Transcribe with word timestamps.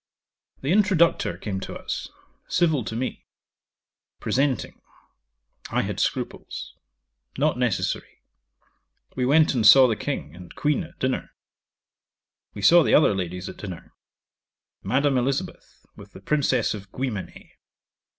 'The 0.61 0.71
introductor 0.71 1.37
came 1.39 1.59
to 1.59 1.75
us; 1.77 2.09
civil 2.47 2.83
to 2.83 2.95
me. 2.95 3.27
Presenting. 4.19 4.81
I 5.69 5.83
had 5.83 5.99
scruples. 5.99 6.73
Not 7.37 7.59
necessary. 7.59 8.23
We 9.15 9.27
went 9.27 9.53
and 9.53 9.63
saw 9.63 9.87
the 9.87 9.95
King 9.95 10.35
and 10.35 10.55
Queen 10.55 10.83
at 10.83 10.97
dinner. 10.97 11.35
We 12.55 12.63
saw 12.63 12.81
the 12.81 12.95
other 12.95 13.13
ladies 13.13 13.47
at 13.47 13.57
dinner 13.57 13.93
Madame 14.81 15.19
Elizabeth, 15.19 15.85
with 15.95 16.13
the 16.13 16.19
Princess 16.19 16.73
of 16.73 16.91
Guimené. 16.91 17.51